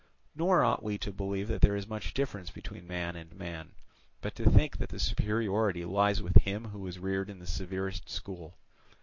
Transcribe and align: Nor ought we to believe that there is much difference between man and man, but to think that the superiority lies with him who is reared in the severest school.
Nor 0.35 0.63
ought 0.63 0.81
we 0.81 0.97
to 0.97 1.11
believe 1.11 1.47
that 1.49 1.61
there 1.61 1.75
is 1.75 1.85
much 1.87 2.15
difference 2.15 2.49
between 2.49 2.87
man 2.87 3.15
and 3.15 3.35
man, 3.37 3.73
but 4.19 4.33
to 4.33 4.49
think 4.49 4.77
that 4.79 4.89
the 4.89 4.97
superiority 4.97 5.85
lies 5.85 6.23
with 6.23 6.37
him 6.37 6.69
who 6.69 6.87
is 6.87 6.97
reared 6.97 7.29
in 7.29 7.37
the 7.37 7.45
severest 7.45 8.09
school. 8.09 8.55